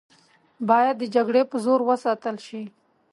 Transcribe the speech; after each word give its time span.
باید 0.69 0.95
د 0.99 1.03
جګړې 1.15 1.41
په 1.51 1.57
زور 1.65 1.79
وساتله 1.89 2.41
شي. 2.47 2.63